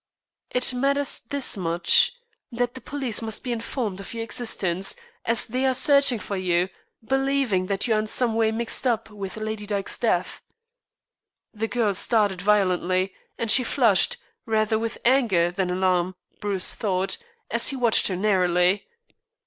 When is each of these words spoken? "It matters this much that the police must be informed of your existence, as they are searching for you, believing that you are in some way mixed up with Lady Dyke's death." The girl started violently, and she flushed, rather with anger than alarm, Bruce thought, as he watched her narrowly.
"It 0.49 0.73
matters 0.73 1.19
this 1.19 1.55
much 1.55 2.13
that 2.51 2.73
the 2.73 2.81
police 2.81 3.21
must 3.21 3.43
be 3.43 3.51
informed 3.51 3.99
of 3.99 4.15
your 4.15 4.23
existence, 4.23 4.95
as 5.25 5.45
they 5.45 5.63
are 5.63 5.75
searching 5.75 6.17
for 6.17 6.35
you, 6.35 6.69
believing 7.05 7.67
that 7.67 7.85
you 7.85 7.93
are 7.93 7.99
in 7.99 8.07
some 8.07 8.33
way 8.33 8.51
mixed 8.51 8.87
up 8.87 9.11
with 9.11 9.37
Lady 9.37 9.67
Dyke's 9.67 9.99
death." 9.99 10.41
The 11.53 11.67
girl 11.67 11.93
started 11.93 12.41
violently, 12.41 13.13
and 13.37 13.51
she 13.51 13.63
flushed, 13.63 14.17
rather 14.47 14.79
with 14.79 14.97
anger 15.05 15.51
than 15.51 15.69
alarm, 15.69 16.15
Bruce 16.39 16.73
thought, 16.73 17.19
as 17.51 17.67
he 17.67 17.75
watched 17.75 18.07
her 18.07 18.15
narrowly. 18.15 18.87